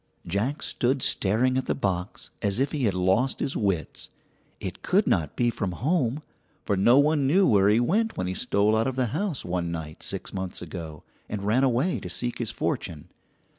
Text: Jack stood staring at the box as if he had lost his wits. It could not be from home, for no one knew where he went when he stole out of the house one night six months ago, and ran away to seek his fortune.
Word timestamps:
Jack 0.25 0.63
stood 0.63 1.03
staring 1.03 1.59
at 1.59 1.67
the 1.67 1.75
box 1.75 2.31
as 2.41 2.57
if 2.57 2.71
he 2.71 2.85
had 2.85 2.95
lost 2.95 3.39
his 3.39 3.55
wits. 3.55 4.09
It 4.59 4.81
could 4.81 5.05
not 5.05 5.35
be 5.35 5.51
from 5.51 5.73
home, 5.73 6.23
for 6.65 6.75
no 6.75 6.97
one 6.97 7.27
knew 7.27 7.45
where 7.45 7.69
he 7.69 7.79
went 7.79 8.17
when 8.17 8.25
he 8.25 8.33
stole 8.33 8.75
out 8.75 8.87
of 8.87 8.95
the 8.95 9.05
house 9.13 9.45
one 9.45 9.71
night 9.71 10.01
six 10.01 10.33
months 10.33 10.59
ago, 10.59 11.03
and 11.29 11.43
ran 11.43 11.63
away 11.63 11.99
to 11.99 12.09
seek 12.09 12.39
his 12.39 12.49
fortune. 12.49 13.09